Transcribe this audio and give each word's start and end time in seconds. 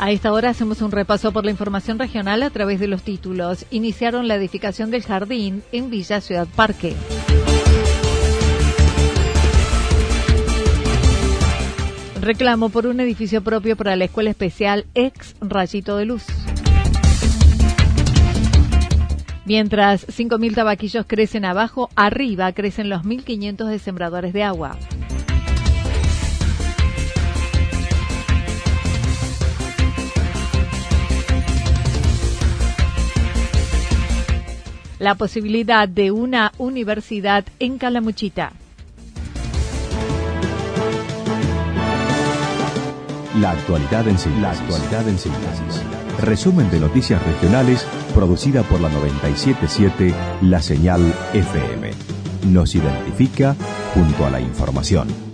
A 0.00 0.12
esta 0.12 0.32
hora 0.32 0.50
hacemos 0.50 0.80
un 0.80 0.92
repaso 0.92 1.32
por 1.32 1.44
la 1.44 1.50
información 1.50 1.98
regional 1.98 2.44
a 2.44 2.50
través 2.50 2.78
de 2.78 2.86
los 2.86 3.02
títulos. 3.02 3.66
Iniciaron 3.70 4.28
la 4.28 4.36
edificación 4.36 4.92
del 4.92 5.02
jardín 5.02 5.64
en 5.72 5.90
Villa 5.90 6.20
Ciudad 6.20 6.46
Parque. 6.54 6.94
Reclamo 12.20 12.68
por 12.68 12.86
un 12.86 13.00
edificio 13.00 13.42
propio 13.42 13.76
para 13.76 13.96
la 13.96 14.04
Escuela 14.04 14.30
Especial 14.30 14.86
Ex 14.94 15.34
Rayito 15.40 15.96
de 15.96 16.04
Luz. 16.04 16.24
Mientras 19.46 20.06
5.000 20.06 20.54
tabaquillos 20.54 21.06
crecen 21.06 21.44
abajo, 21.44 21.88
arriba 21.96 22.52
crecen 22.52 22.88
los 22.88 23.02
1.500 23.02 23.66
de 23.66 23.78
sembradores 23.78 24.32
de 24.32 24.44
agua. 24.44 24.76
La 34.98 35.14
posibilidad 35.14 35.88
de 35.88 36.10
una 36.10 36.52
universidad 36.58 37.44
en 37.58 37.78
Calamuchita. 37.78 38.52
La 43.40 43.52
actualidad 43.52 44.08
en 44.08 44.18
síntesis. 44.18 45.82
Resumen 46.20 46.68
de 46.70 46.80
noticias 46.80 47.24
regionales 47.24 47.86
producida 48.12 48.64
por 48.64 48.80
la 48.80 48.88
977 48.88 50.12
La 50.42 50.60
Señal 50.60 51.14
FM. 51.32 51.92
Nos 52.48 52.74
identifica 52.74 53.54
junto 53.94 54.26
a 54.26 54.30
la 54.30 54.40
información. 54.40 55.27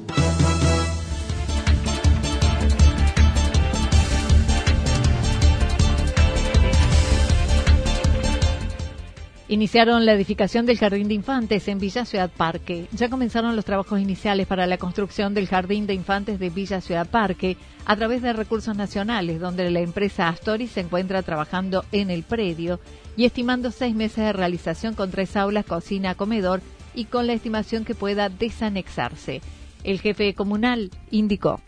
Iniciaron 9.54 10.04
la 10.04 10.14
edificación 10.14 10.66
del 10.66 10.78
Jardín 10.78 11.06
de 11.06 11.14
Infantes 11.14 11.68
en 11.68 11.78
Villa 11.78 12.04
Ciudad 12.04 12.28
Parque. 12.28 12.88
Ya 12.90 13.08
comenzaron 13.08 13.54
los 13.54 13.64
trabajos 13.64 14.00
iniciales 14.00 14.48
para 14.48 14.66
la 14.66 14.78
construcción 14.78 15.32
del 15.32 15.46
Jardín 15.46 15.86
de 15.86 15.94
Infantes 15.94 16.40
de 16.40 16.50
Villa 16.50 16.80
Ciudad 16.80 17.08
Parque 17.08 17.56
a 17.86 17.94
través 17.94 18.20
de 18.20 18.32
recursos 18.32 18.76
nacionales, 18.76 19.38
donde 19.38 19.70
la 19.70 19.78
empresa 19.78 20.28
Astori 20.28 20.66
se 20.66 20.80
encuentra 20.80 21.22
trabajando 21.22 21.84
en 21.92 22.10
el 22.10 22.24
predio 22.24 22.80
y 23.16 23.26
estimando 23.26 23.70
seis 23.70 23.94
meses 23.94 24.24
de 24.24 24.32
realización 24.32 24.94
con 24.94 25.12
tres 25.12 25.36
aulas, 25.36 25.64
cocina, 25.64 26.16
comedor 26.16 26.60
y 26.92 27.04
con 27.04 27.28
la 27.28 27.34
estimación 27.34 27.84
que 27.84 27.94
pueda 27.94 28.30
desanexarse. 28.30 29.40
El 29.84 30.00
jefe 30.00 30.34
comunal 30.34 30.90
indicó. 31.12 31.60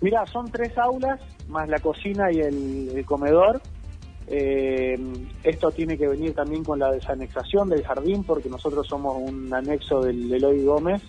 Mira, 0.00 0.24
son 0.32 0.50
tres 0.50 0.78
aulas 0.78 1.20
más 1.46 1.68
la 1.68 1.78
cocina 1.78 2.32
y 2.32 2.40
el 2.40 3.04
comedor 3.04 3.60
eh, 4.26 4.98
esto 5.42 5.70
tiene 5.70 5.98
que 5.98 6.08
venir 6.08 6.34
también 6.34 6.64
con 6.64 6.78
la 6.78 6.90
desanexación 6.90 7.68
del 7.68 7.84
jardín, 7.84 8.24
porque 8.24 8.48
nosotros 8.48 8.86
somos 8.86 9.16
un 9.18 9.52
anexo 9.52 10.00
del 10.00 10.32
Eloy 10.32 10.64
Gómez, 10.64 11.02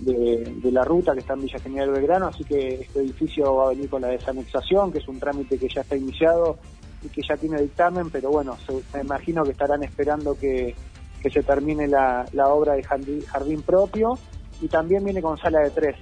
de, 0.00 0.72
la 0.72 0.84
ruta 0.84 1.12
que 1.12 1.20
está 1.20 1.34
en 1.34 1.42
Villa 1.42 1.58
General 1.60 1.90
Belgrano, 1.90 2.26
así 2.26 2.44
que 2.44 2.74
este 2.74 3.00
edificio 3.00 3.54
va 3.54 3.66
a 3.66 3.68
venir 3.70 3.88
con 3.88 4.02
la 4.02 4.08
desanexación, 4.08 4.90
que 4.90 4.98
es 4.98 5.08
un 5.08 5.20
trámite 5.20 5.58
que 5.58 5.68
ya 5.68 5.82
está 5.82 5.96
iniciado 5.96 6.58
y 7.02 7.08
que 7.08 7.22
ya 7.22 7.36
tiene 7.36 7.60
dictamen, 7.60 8.10
pero 8.10 8.30
bueno, 8.30 8.56
me 8.94 9.00
imagino 9.00 9.44
que 9.44 9.52
estarán 9.52 9.82
esperando 9.84 10.36
que, 10.36 10.74
se 11.22 11.42
termine 11.44 11.86
la, 11.86 12.26
obra 12.48 12.74
de 12.74 12.82
jardín, 12.82 13.62
propio 13.62 14.18
y 14.60 14.66
también 14.66 15.04
viene 15.04 15.22
con 15.22 15.38
sala 15.38 15.60
de 15.60 15.70
tres. 15.70 15.96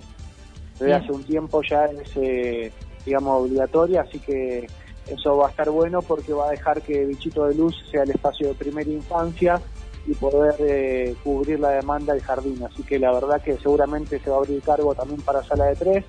Desde 0.79 0.95
hace 0.95 1.13
un 1.13 1.23
tiempo 1.25 1.61
ya 1.63 1.85
es, 1.85 2.11
eh, 2.17 2.73
digamos, 3.05 3.43
obligatoria, 3.43 4.01
así 4.01 4.19
que 4.19 4.67
eso 5.11 5.37
va 5.37 5.49
a 5.49 5.51
estar 5.51 5.71
bueno 5.71 6.03
porque 6.03 6.33
va 6.33 6.49
a 6.49 6.51
dejar 6.51 6.83
que 6.83 7.05
Bichito 7.05 7.47
de 7.47 7.55
Luz 7.55 7.77
sea 7.91 8.03
el 8.05 8.11
espacio 8.11 8.49
de 8.49 8.55
primera 8.55 8.91
infancia 8.91 9.61
y 10.07 10.15
poder 10.15 10.55
eh, 10.61 11.15
cubrir 11.23 11.61
la 11.61 11.71
demanda 11.71 12.15
del 12.15 12.23
jardín. 12.23 12.63
Así 12.65 12.83
que 12.83 12.99
la 12.99 13.13
verdad 13.13 13.43
que 13.43 13.57
seguramente 13.59 14.19
se 14.19 14.31
va 14.31 14.37
a 14.37 14.39
abrir 14.41 14.63
cargo 14.63 14.95
también 14.95 15.21
para 15.21 15.45
sala 15.45 15.67
de 15.67 15.77
tres, 15.77 16.05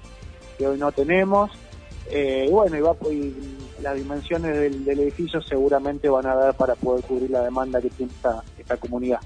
que 0.57 0.67
hoy 0.67 0.77
no 0.77 0.91
tenemos. 0.91 1.51
Eh, 2.09 2.45
y 2.47 2.51
bueno, 2.51 2.77
y, 2.77 2.81
va, 2.81 2.95
las 3.81 3.95
dimensiones 3.95 4.85
del, 4.85 4.99
edificio 4.99 5.41
seguramente 5.41 6.09
van 6.09 6.25
a 6.25 6.35
dar 6.35 6.55
para 6.55 6.75
poder 6.75 7.03
cubrir 7.03 7.29
la 7.29 7.43
demanda 7.43 7.81
que 7.81 7.89
tiene 7.89 8.11
esta, 8.11 8.43
esta 8.57 8.77
comunidad. 8.77 9.19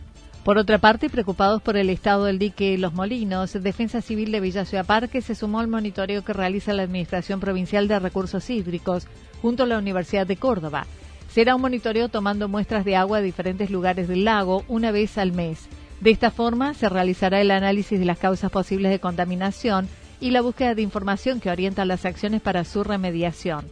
Por 0.45 0.59
otra 0.59 0.77
parte, 0.77 1.09
preocupados 1.09 1.59
por 1.63 1.75
el 1.75 1.89
estado 1.89 2.25
del 2.25 2.37
dique 2.37 2.77
Los 2.77 2.93
Molinos, 2.93 3.53
Defensa 3.53 4.01
Civil 4.01 4.31
de 4.31 4.39
Villa 4.39 4.63
Ciudad 4.63 4.85
Parque 4.85 5.21
se 5.21 5.33
sumó 5.33 5.59
al 5.59 5.67
monitoreo 5.67 6.23
que 6.23 6.33
realiza 6.33 6.71
la 6.73 6.83
Administración 6.83 7.39
Provincial 7.39 7.87
de 7.87 7.97
Recursos 7.97 8.47
Hídricos 8.51 9.07
junto 9.45 9.61
a 9.61 9.67
la 9.67 9.77
Universidad 9.77 10.25
de 10.25 10.37
Córdoba. 10.37 10.87
Será 11.29 11.53
un 11.53 11.61
monitoreo 11.61 12.09
tomando 12.09 12.47
muestras 12.47 12.83
de 12.83 12.95
agua 12.95 13.19
de 13.19 13.25
diferentes 13.25 13.69
lugares 13.69 14.07
del 14.07 14.25
lago 14.25 14.63
una 14.67 14.89
vez 14.89 15.19
al 15.19 15.33
mes. 15.33 15.69
De 16.01 16.09
esta 16.09 16.31
forma, 16.31 16.73
se 16.73 16.89
realizará 16.89 17.39
el 17.41 17.51
análisis 17.51 17.99
de 17.99 18.05
las 18.05 18.17
causas 18.17 18.49
posibles 18.49 18.89
de 18.89 18.99
contaminación 18.99 19.87
y 20.19 20.31
la 20.31 20.41
búsqueda 20.41 20.73
de 20.73 20.81
información 20.81 21.39
que 21.39 21.51
orienta 21.51 21.85
las 21.85 22.05
acciones 22.05 22.41
para 22.41 22.63
su 22.63 22.83
remediación. 22.83 23.67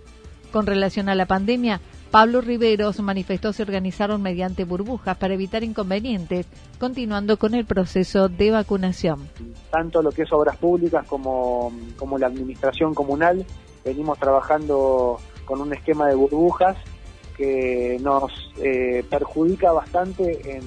Con 0.51 0.67
relación 0.67 1.09
a 1.09 1.15
la 1.15 1.25
pandemia, 1.25 1.81
Pablo 2.11 2.41
Riveros 2.41 2.99
manifestó 2.99 3.51
se 3.51 3.63
organizaron 3.63 4.21
mediante 4.21 4.65
burbujas 4.65 5.17
para 5.17 5.33
evitar 5.33 5.63
inconvenientes, 5.63 6.45
continuando 6.77 7.37
con 7.37 7.55
el 7.55 7.65
proceso 7.65 8.29
de 8.29 8.51
vacunación. 8.51 9.27
Tanto 9.71 10.03
lo 10.03 10.11
que 10.11 10.21
es 10.21 10.31
obras 10.33 10.55
públicas 10.57 11.07
como, 11.07 11.73
como 11.97 12.19
la 12.19 12.27
administración 12.27 12.93
comunal, 12.93 13.43
venimos 13.83 14.19
trabajando 14.19 15.19
con 15.45 15.61
un 15.61 15.73
esquema 15.73 16.07
de 16.07 16.15
burbujas 16.15 16.77
que 17.35 17.97
nos 18.01 18.31
eh, 18.57 19.03
perjudica 19.09 19.71
bastante 19.71 20.57
en, 20.57 20.63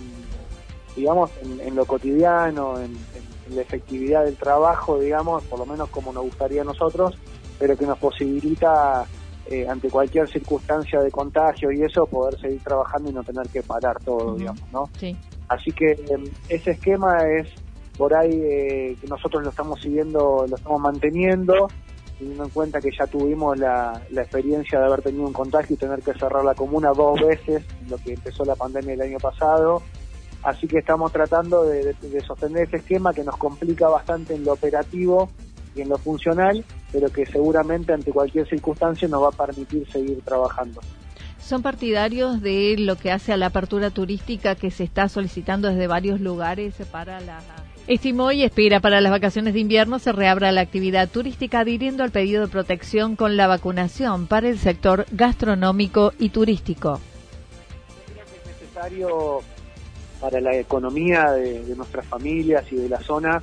digamos, 0.97 1.31
en, 1.43 1.75
lo 1.75 1.85
cotidiano, 1.85 2.79
en, 2.79 2.93
en, 2.93 3.57
la 3.57 3.63
efectividad 3.63 4.25
del 4.25 4.37
trabajo, 4.37 4.99
digamos, 4.99 5.45
por 5.45 5.61
lo 5.61 5.67
menos 5.67 5.89
como 5.91 6.13
nos 6.13 6.25
gustaría 6.25 6.63
a 6.63 6.65
nosotros, 6.65 7.17
pero 7.61 7.77
que 7.77 7.87
nos 7.87 7.99
posibilita 7.99 9.07
eh, 9.49 9.69
ante 9.69 9.89
cualquier 9.89 10.29
circunstancia 10.29 11.01
de 11.01 11.11
contagio 11.13 11.71
y 11.71 11.83
eso, 11.83 12.05
poder 12.07 12.37
seguir 12.41 12.61
trabajando 12.65 13.11
y 13.11 13.13
no 13.13 13.23
tener 13.23 13.49
que 13.49 13.63
parar 13.63 13.97
todo, 14.03 14.35
digamos, 14.35 14.63
¿no? 14.73 14.91
Sí. 14.99 15.17
Así 15.47 15.71
que 15.71 15.93
em, 16.09 16.25
ese 16.49 16.73
esquema 16.73 17.19
es 17.29 17.49
por 17.97 18.13
ahí 18.13 18.33
eh, 18.33 18.97
que 19.01 19.07
nosotros 19.07 19.45
lo 19.45 19.51
estamos 19.51 19.81
siguiendo, 19.81 20.47
lo 20.49 20.57
estamos 20.57 20.81
manteniendo, 20.81 21.69
teniendo 22.19 22.45
en 22.45 22.51
cuenta 22.51 22.81
que 22.81 22.91
ya 22.97 23.07
tuvimos 23.07 23.59
la, 23.59 24.03
experiencia 24.13 24.79
de 24.79 24.87
haber 24.87 25.03
tenido 25.03 25.27
un 25.27 25.33
contagio 25.33 25.75
y 25.75 25.79
tener 25.79 26.01
que 26.01 26.13
cerrar 26.15 26.45
la 26.45 26.55
comuna 26.55 26.91
dos 26.91 27.21
veces, 27.21 27.65
lo 27.89 27.97
que 27.99 28.15
empezó 28.15 28.45
la 28.45 28.55
pandemia 28.55 28.95
el 28.95 29.03
año 29.03 29.19
pasado. 29.19 29.83
Así 30.43 30.67
que 30.69 30.79
estamos 30.79 31.13
tratando 31.13 31.65
de 31.65 32.21
sostener 32.27 32.69
ese 32.69 32.77
esquema 32.77 33.13
que 33.13 33.25
nos 33.25 33.37
complica 33.37 33.89
bastante 33.89 34.35
en 34.35 34.45
lo 34.45 34.53
operativo 34.53 35.29
y 35.77 35.83
en 35.83 35.89
lo 35.89 35.99
funcional, 35.99 36.65
pero 36.91 37.09
que 37.11 37.27
seguramente 37.27 37.93
ante 37.93 38.11
cualquier 38.11 38.49
circunstancia 38.49 39.07
nos 39.09 39.23
va 39.23 39.29
a 39.29 39.47
permitir 39.47 39.89
seguir 39.91 40.21
trabajando. 40.23 40.81
¿Son 41.39 41.63
partidarios 41.63 42.41
de 42.41 42.77
lo 42.79 42.97
que 42.97 43.13
hace 43.13 43.33
a 43.33 43.37
la 43.37 43.47
apertura 43.47 43.91
turística 43.91 44.57
que 44.57 44.71
se 44.71 44.83
está 44.83 45.09
solicitando 45.09 45.69
desde 45.69 45.87
varios 45.87 46.21
lugares 46.21 46.75
para 46.91 47.21
la... 47.21 47.41
Estimó 47.89 48.33
y 48.33 48.43
espera 48.43 48.81
para 48.81 49.01
las 49.01 49.13
vacaciones 49.13 49.55
de 49.55 49.61
invierno 49.61 50.01
se 50.01 50.11
reabra 50.11 50.51
la 50.51 50.61
actividad 50.61 51.09
turística 51.09 51.61
adhiriendo 51.61 52.03
al 52.03 52.11
pedido 52.11 52.43
de 52.43 52.49
protección 52.49 53.15
con 53.15 53.37
la 53.37 53.47
vacunación 53.47 54.27
para 54.27 54.49
el 54.49 54.59
sector 54.59 55.07
gastronómico 55.13 56.13
y 56.19 56.31
turístico. 56.31 56.99
Es 58.09 58.61
necesario 58.61 59.41
para 60.21 60.41
la 60.41 60.57
economía 60.57 61.31
de, 61.31 61.63
nuestras 61.77 62.05
familias 62.07 62.65
y 62.73 62.77
de 62.77 62.89
la 62.89 63.01
zona 63.01 63.41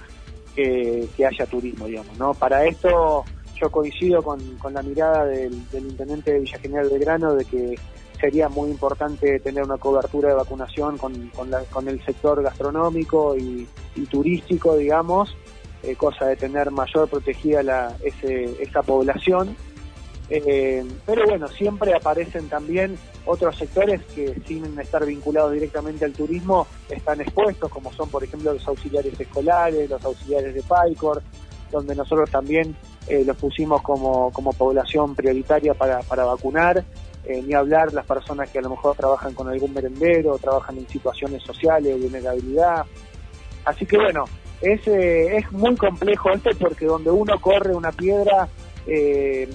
que, 0.53 1.07
haya 1.25 1.45
turismo, 1.45 1.85
digamos, 1.85 2.17
¿no? 2.17 2.33
Para 2.33 2.65
esto 2.65 3.23
yo 3.55 3.71
coincido 3.71 4.21
con, 4.21 4.41
la 4.73 4.81
mirada 4.81 5.25
del, 5.25 5.53
intendente 5.71 6.33
de 6.33 6.39
Villa 6.39 6.59
General 6.59 6.89
Belgrano 6.89 7.33
de 7.35 7.45
que 7.45 7.75
sería 8.23 8.47
muy 8.47 8.71
importante 8.71 9.37
tener 9.41 9.65
una 9.65 9.77
cobertura 9.77 10.29
de 10.29 10.35
vacunación 10.35 10.97
con, 10.97 11.29
con, 11.69 11.89
el 11.89 12.05
sector 12.05 12.41
gastronómico 12.41 13.35
y, 13.35 13.67
turístico, 14.09 14.77
digamos, 14.77 15.35
eh, 15.83 15.97
cosa 15.97 16.27
de 16.27 16.37
tener 16.37 16.71
mayor 16.71 17.09
protegida 17.09 17.61
la, 17.63 17.93
esa 18.01 18.81
población. 18.81 19.57
Eh, 20.29 20.85
pero 21.05 21.25
bueno, 21.27 21.49
siempre 21.49 21.93
aparecen 21.93 22.47
también 22.47 22.97
otros 23.25 23.57
sectores 23.57 24.01
que 24.15 24.33
sin 24.47 24.79
estar 24.79 25.05
vinculados 25.05 25.51
directamente 25.51 26.05
al 26.05 26.13
turismo 26.13 26.65
están 26.89 27.19
expuestos, 27.19 27.69
como 27.69 27.91
son 27.91 28.07
por 28.07 28.23
ejemplo 28.23 28.53
los 28.53 28.65
auxiliares 28.65 29.19
escolares, 29.19 29.89
los 29.89 30.05
auxiliares 30.05 30.55
de 30.55 30.63
PAICOR, 30.63 31.21
donde 31.71 31.93
nosotros 31.93 32.31
también 32.31 32.73
eh, 33.07 33.25
los 33.25 33.35
pusimos 33.35 33.81
como, 33.81 34.31
como 34.31 34.53
población 34.53 35.13
prioritaria 35.13 35.73
para, 35.73 35.99
para 36.03 36.23
vacunar 36.23 36.85
eh, 37.25 37.41
ni 37.41 37.53
hablar 37.53 37.93
las 37.93 38.05
personas 38.05 38.49
que 38.49 38.59
a 38.59 38.61
lo 38.61 38.71
mejor 38.71 38.95
trabajan 38.95 39.33
con 39.33 39.47
algún 39.47 39.73
merendero, 39.73 40.37
trabajan 40.37 40.77
en 40.77 40.87
situaciones 40.87 41.41
sociales, 41.43 41.95
de 41.95 42.01
vulnerabilidad. 42.01 42.85
Así 43.65 43.85
que 43.85 43.97
bueno, 43.97 44.25
es, 44.61 44.87
eh, 44.87 45.37
es 45.37 45.51
muy 45.51 45.75
complejo 45.75 46.31
esto 46.31 46.49
porque 46.59 46.85
donde 46.85 47.11
uno 47.11 47.39
corre 47.39 47.75
una 47.75 47.91
piedra, 47.91 48.47
eh, 48.87 49.49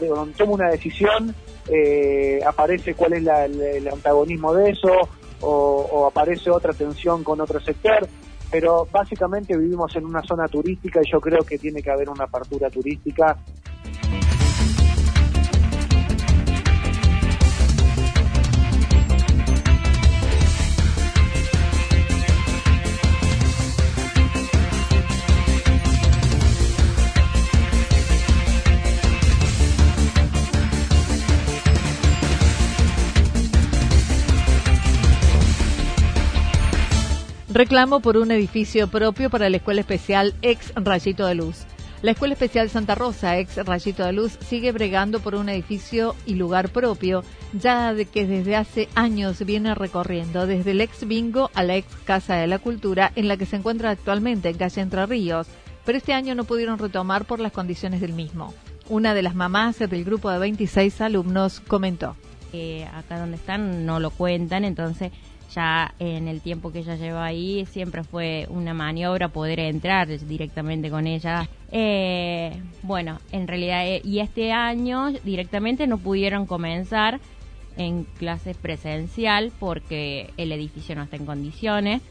donde 0.00 0.34
toma 0.34 0.52
una 0.52 0.70
decisión, 0.70 1.34
eh, 1.68 2.40
aparece 2.46 2.94
cuál 2.94 3.14
es 3.14 3.26
el, 3.26 3.88
antagonismo 3.88 4.52
de 4.54 4.70
eso 4.70 4.90
o, 5.40 5.88
o 5.92 6.06
aparece 6.06 6.50
otra 6.50 6.72
tensión 6.72 7.22
con 7.22 7.40
otro 7.40 7.60
sector 7.60 8.08
pero 8.52 8.86
básicamente 8.92 9.56
vivimos 9.56 9.96
en 9.96 10.04
una 10.04 10.22
zona 10.22 10.46
turística 10.46 11.00
y 11.02 11.10
yo 11.10 11.18
creo 11.20 11.42
que 11.42 11.56
tiene 11.56 11.82
que 11.82 11.90
haber 11.90 12.10
una 12.10 12.24
apertura 12.24 12.68
turística 12.68 13.38
Reclamo 37.52 38.00
por 38.00 38.16
un 38.16 38.30
edificio 38.30 38.88
propio 38.88 39.28
para 39.28 39.50
la 39.50 39.58
Escuela 39.58 39.82
Especial 39.82 40.32
Ex 40.40 40.72
Rayito 40.74 41.26
de 41.26 41.34
Luz. 41.34 41.66
La 42.00 42.12
Escuela 42.12 42.32
Especial 42.32 42.70
Santa 42.70 42.94
Rosa, 42.94 43.36
ex 43.36 43.56
Rayito 43.56 44.06
de 44.06 44.14
Luz, 44.14 44.38
sigue 44.40 44.72
bregando 44.72 45.20
por 45.20 45.34
un 45.34 45.50
edificio 45.50 46.16
y 46.24 46.36
lugar 46.36 46.70
propio, 46.70 47.22
ya 47.52 47.92
de 47.92 48.06
que 48.06 48.26
desde 48.26 48.56
hace 48.56 48.88
años 48.94 49.44
viene 49.44 49.74
recorriendo 49.74 50.46
desde 50.46 50.70
el 50.70 50.80
ex 50.80 51.06
bingo 51.06 51.50
a 51.52 51.62
la 51.62 51.76
ex 51.76 51.94
Casa 52.06 52.36
de 52.36 52.46
la 52.46 52.58
Cultura, 52.58 53.12
en 53.16 53.28
la 53.28 53.36
que 53.36 53.44
se 53.44 53.56
encuentra 53.56 53.90
actualmente 53.90 54.48
en 54.48 54.56
calle 54.56 54.80
Entre 54.80 55.04
Ríos, 55.04 55.46
pero 55.84 55.98
este 55.98 56.14
año 56.14 56.34
no 56.34 56.44
pudieron 56.44 56.78
retomar 56.78 57.26
por 57.26 57.38
las 57.38 57.52
condiciones 57.52 58.00
del 58.00 58.14
mismo. 58.14 58.54
Una 58.88 59.12
de 59.12 59.20
las 59.20 59.34
mamás 59.34 59.78
del 59.78 60.04
grupo 60.04 60.30
de 60.30 60.38
26 60.38 61.02
alumnos 61.02 61.60
comentó. 61.60 62.16
Eh, 62.54 62.86
acá 62.94 63.18
donde 63.18 63.36
están 63.36 63.86
no 63.86 64.00
lo 64.00 64.10
cuentan, 64.10 64.64
entonces 64.64 65.12
ya 65.54 65.94
en 65.98 66.28
el 66.28 66.40
tiempo 66.40 66.72
que 66.72 66.80
ella 66.80 66.96
lleva 66.96 67.24
ahí 67.24 67.66
siempre 67.66 68.04
fue 68.04 68.46
una 68.50 68.74
maniobra 68.74 69.28
poder 69.28 69.60
entrar 69.60 70.08
directamente 70.08 70.90
con 70.90 71.06
ella. 71.06 71.48
Eh, 71.70 72.52
bueno, 72.82 73.18
en 73.30 73.46
realidad, 73.48 73.86
eh, 73.86 74.00
y 74.04 74.20
este 74.20 74.52
año 74.52 75.10
directamente 75.24 75.86
no 75.86 75.98
pudieron 75.98 76.46
comenzar 76.46 77.20
en 77.76 78.04
clases 78.04 78.56
presencial 78.56 79.52
porque 79.58 80.30
el 80.36 80.52
edificio 80.52 80.94
no 80.94 81.02
está 81.02 81.16
en 81.16 81.26
condiciones. 81.26 82.02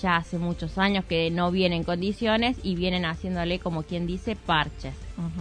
Ya 0.00 0.16
hace 0.16 0.38
muchos 0.38 0.78
años 0.78 1.04
que 1.04 1.30
no 1.30 1.50
viene 1.50 1.76
en 1.76 1.84
condiciones 1.84 2.56
y 2.62 2.76
vienen 2.76 3.04
haciéndole, 3.04 3.58
como 3.58 3.82
quien 3.82 4.06
dice, 4.06 4.36
parches, 4.36 4.94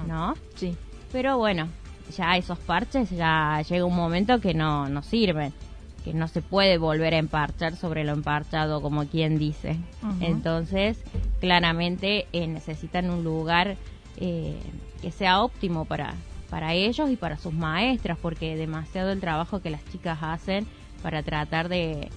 ¿no? 0.07 0.33
Sí. 0.55 0.75
Pero 1.11 1.37
bueno, 1.37 1.69
ya 2.15 2.35
esos 2.35 2.59
parches 2.59 3.09
ya 3.11 3.61
llega 3.67 3.85
un 3.85 3.95
momento 3.95 4.41
que 4.41 4.53
no, 4.53 4.89
no 4.89 5.03
sirven 5.03 5.53
que 6.03 6.13
no 6.13 6.27
se 6.27 6.41
puede 6.41 6.77
volver 6.77 7.13
a 7.13 7.17
emparchar 7.17 7.75
sobre 7.75 8.03
lo 8.03 8.13
emparchado, 8.13 8.81
como 8.81 9.05
quien 9.05 9.37
dice. 9.37 9.77
Entonces, 10.19 10.97
claramente 11.39 12.27
eh, 12.33 12.47
necesitan 12.47 13.09
un 13.09 13.23
lugar 13.23 13.77
eh, 14.17 14.57
que 15.01 15.11
sea 15.11 15.41
óptimo 15.41 15.85
para, 15.85 16.15
para 16.49 16.73
ellos 16.73 17.09
y 17.09 17.15
para 17.15 17.37
sus 17.37 17.53
maestras, 17.53 18.17
porque 18.21 18.55
demasiado 18.55 19.11
el 19.11 19.19
trabajo 19.19 19.61
que 19.61 19.69
las 19.69 19.83
chicas 19.91 20.19
hacen 20.21 20.65
para 21.03 21.23
tratar 21.23 21.69
de, 21.69 22.09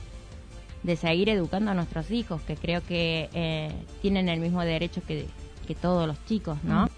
de 0.83 0.97
seguir 0.97 1.29
educando 1.29 1.71
a 1.71 1.75
nuestros 1.75 2.11
hijos, 2.11 2.41
que 2.43 2.57
creo 2.57 2.83
que 2.85 3.29
eh, 3.33 3.73
tienen 4.03 4.29
el 4.29 4.41
mismo 4.41 4.63
derecho 4.63 5.03
que, 5.07 5.27
que 5.67 5.75
todos 5.75 6.07
los 6.07 6.23
chicos, 6.27 6.63
¿no? 6.65 6.89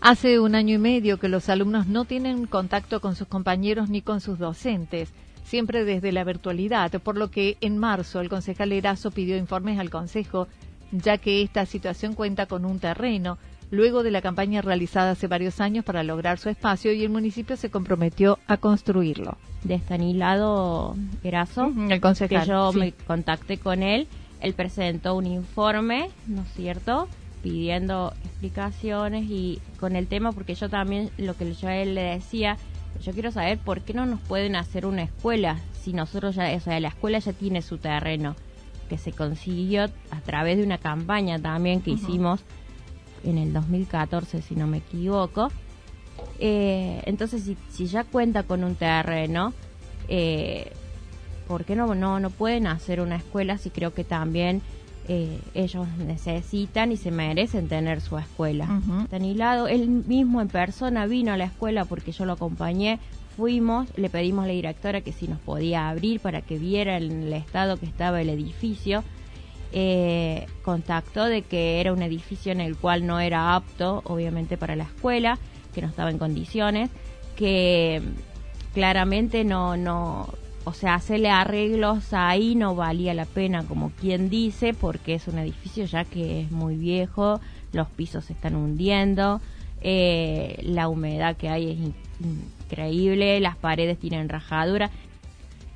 Hace 0.00 0.38
un 0.38 0.54
año 0.54 0.74
y 0.74 0.78
medio 0.78 1.18
que 1.18 1.28
los 1.28 1.48
alumnos 1.48 1.86
no 1.86 2.04
tienen 2.04 2.46
contacto 2.46 3.00
con 3.00 3.16
sus 3.16 3.26
compañeros 3.26 3.88
ni 3.88 4.02
con 4.02 4.20
sus 4.20 4.38
docentes 4.38 5.14
siempre 5.44 5.84
desde 5.84 6.12
la 6.12 6.24
virtualidad, 6.24 6.90
por 7.02 7.16
lo 7.16 7.30
que 7.30 7.56
en 7.60 7.78
marzo 7.78 8.20
el 8.20 8.28
concejal 8.28 8.72
Erazo 8.72 9.10
pidió 9.10 9.36
informes 9.36 9.78
al 9.78 9.90
Consejo, 9.90 10.48
ya 10.90 11.18
que 11.18 11.42
esta 11.42 11.66
situación 11.66 12.14
cuenta 12.14 12.46
con 12.46 12.64
un 12.64 12.78
terreno, 12.80 13.38
luego 13.70 14.02
de 14.02 14.10
la 14.10 14.22
campaña 14.22 14.62
realizada 14.62 15.12
hace 15.12 15.26
varios 15.26 15.60
años 15.60 15.84
para 15.84 16.02
lograr 16.02 16.38
su 16.38 16.48
espacio 16.48 16.92
y 16.92 17.02
el 17.02 17.10
municipio 17.10 17.56
se 17.56 17.70
comprometió 17.70 18.38
a 18.46 18.56
construirlo. 18.56 19.36
De 19.64 19.74
Estanilado 19.74 20.96
Erazo, 21.22 21.72
el 21.88 22.00
concejal, 22.00 22.42
que 22.42 22.48
yo 22.48 22.72
me 22.72 22.92
contacté 22.92 23.58
con 23.58 23.82
él, 23.82 24.06
él 24.40 24.54
presentó 24.54 25.14
un 25.14 25.26
informe, 25.26 26.10
¿no 26.26 26.42
es 26.42 26.48
cierto?, 26.54 27.08
pidiendo 27.42 28.14
explicaciones 28.24 29.24
y 29.28 29.60
con 29.78 29.96
el 29.96 30.06
tema, 30.06 30.32
porque 30.32 30.54
yo 30.54 30.70
también, 30.70 31.10
lo 31.18 31.36
que 31.36 31.52
yo 31.52 31.68
a 31.68 31.76
él 31.76 31.94
le 31.94 32.02
decía, 32.02 32.56
yo 33.02 33.12
quiero 33.12 33.30
saber 33.30 33.58
por 33.58 33.82
qué 33.82 33.94
no 33.94 34.06
nos 34.06 34.20
pueden 34.20 34.56
hacer 34.56 34.86
una 34.86 35.02
escuela 35.02 35.58
si 35.82 35.92
nosotros 35.92 36.34
ya, 36.34 36.54
o 36.54 36.60
sea, 36.60 36.80
la 36.80 36.88
escuela 36.88 37.18
ya 37.18 37.32
tiene 37.32 37.60
su 37.60 37.78
terreno, 37.78 38.34
que 38.88 38.98
se 38.98 39.12
consiguió 39.12 39.84
a 40.10 40.20
través 40.24 40.56
de 40.56 40.64
una 40.64 40.78
campaña 40.78 41.38
también 41.38 41.82
que 41.82 41.90
hicimos 41.90 42.40
en 43.22 43.38
el 43.38 43.52
2014, 43.52 44.42
si 44.42 44.54
no 44.54 44.66
me 44.66 44.78
equivoco. 44.78 45.50
Eh, 46.38 47.02
entonces, 47.06 47.42
si, 47.42 47.56
si, 47.70 47.86
ya 47.86 48.04
cuenta 48.04 48.44
con 48.44 48.64
un 48.64 48.76
terreno, 48.76 49.52
eh, 50.08 50.72
¿por 51.46 51.64
qué 51.64 51.76
no, 51.76 51.94
no, 51.94 52.20
no 52.20 52.30
pueden 52.30 52.66
hacer 52.66 53.00
una 53.00 53.16
escuela 53.16 53.58
si 53.58 53.70
creo 53.70 53.92
que 53.92 54.04
también 54.04 54.62
eh, 55.06 55.38
ellos 55.54 55.86
necesitan 55.98 56.90
y 56.90 56.96
se 56.96 57.10
merecen 57.10 57.68
tener 57.68 58.00
su 58.00 58.16
escuela. 58.18 58.66
Uh 58.66 59.66
él 59.68 59.88
mismo 59.88 60.40
en 60.40 60.48
persona 60.48 61.06
vino 61.06 61.32
a 61.32 61.36
la 61.36 61.44
escuela 61.44 61.84
porque 61.84 62.12
yo 62.12 62.24
lo 62.24 62.32
acompañé, 62.32 62.98
fuimos, 63.36 63.88
le 63.96 64.08
pedimos 64.08 64.44
a 64.44 64.48
la 64.48 64.54
directora 64.54 65.00
que 65.00 65.12
si 65.12 65.28
nos 65.28 65.38
podía 65.40 65.88
abrir 65.88 66.20
para 66.20 66.40
que 66.40 66.58
viera 66.58 66.96
el, 66.96 67.32
estado 67.32 67.78
que 67.78 67.86
estaba 67.86 68.20
el 68.20 68.28
edificio. 68.30 69.04
Eh, 69.76 70.46
contactó 70.62 71.24
de 71.24 71.42
que 71.42 71.80
era 71.80 71.92
un 71.92 72.02
edificio 72.02 72.52
en 72.52 72.60
el 72.60 72.76
cual 72.76 73.06
no 73.06 73.18
era 73.18 73.56
apto, 73.56 74.02
obviamente, 74.04 74.56
para 74.56 74.76
la 74.76 74.84
escuela, 74.84 75.36
que 75.74 75.82
no 75.82 75.88
estaba 75.88 76.10
en 76.10 76.18
condiciones, 76.18 76.90
que 77.34 78.00
claramente 78.72 79.42
no, 79.42 79.76
no, 79.76 80.28
o 80.64 80.72
sea, 80.72 80.94
hacerle 80.94 81.28
arreglos 81.30 82.12
ahí 82.12 82.54
no 82.54 82.74
valía 82.74 83.12
la 83.14 83.26
pena, 83.26 83.64
como 83.64 83.90
quien 83.90 84.30
dice, 84.30 84.72
porque 84.72 85.14
es 85.14 85.28
un 85.28 85.38
edificio 85.38 85.84
ya 85.84 86.04
que 86.04 86.40
es 86.40 86.50
muy 86.50 86.76
viejo, 86.76 87.40
los 87.72 87.88
pisos 87.88 88.24
se 88.24 88.32
están 88.32 88.56
hundiendo, 88.56 89.40
eh, 89.82 90.58
la 90.62 90.88
humedad 90.88 91.36
que 91.36 91.50
hay 91.50 91.72
es 91.72 92.26
increíble, 92.66 93.40
las 93.40 93.56
paredes 93.56 93.98
tienen 93.98 94.28
rajadura. 94.28 94.90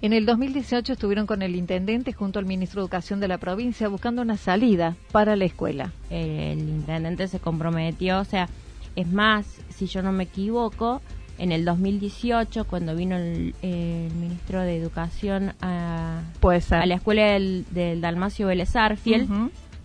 En 0.01 0.13
el 0.13 0.27
2018 0.27 0.93
estuvieron 0.93 1.27
con 1.27 1.43
el 1.43 1.57
intendente 1.57 2.13
junto 2.13 2.39
al 2.39 2.47
ministro 2.47 2.81
de 2.81 2.85
Educación 2.85 3.21
de 3.21 3.29
la 3.29 3.39
provincia 3.39 3.89
buscando 3.89 4.23
una 4.23 4.37
salida 4.37 4.97
para 5.13 5.37
la 5.37 5.45
escuela. 5.45 5.93
El 6.09 6.61
intendente 6.61 7.29
se 7.29 7.41
comprometió, 7.41 8.21
o 8.21 8.25
sea, 8.25 8.49
es 8.97 9.07
más, 9.09 9.47
si 9.69 9.87
yo 9.87 10.01
no 10.03 10.13
me 10.13 10.25
equivoco, 10.25 11.03
en 11.39 11.53
el 11.53 11.65
2018, 11.65 12.65
cuando 12.65 12.95
vino 12.95 13.17
el, 13.17 13.55
ministro 13.63 14.61
de 14.61 14.77
Educación 14.77 15.55
a, 15.61 16.23
a 16.43 16.87
la 16.87 16.95
escuela 16.95 17.23
del, 17.33 17.65
Dalmacio 18.01 18.49
Vélez 18.49 18.75
Arfiel, 18.77 19.29